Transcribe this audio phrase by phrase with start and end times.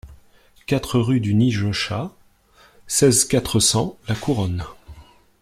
[0.65, 2.09] quatre rue du Nige Chat,
[2.87, 4.63] seize, quatre cents, La Couronne